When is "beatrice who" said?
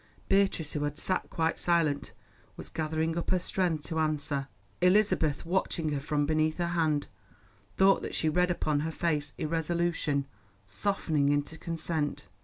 0.29-0.83